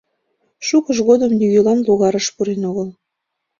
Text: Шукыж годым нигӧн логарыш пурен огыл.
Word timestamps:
Шукыж 0.67 0.97
годым 1.09 1.31
нигӧн 1.39 1.79
логарыш 1.87 2.27
пурен 2.35 2.61
огыл. 2.69 2.89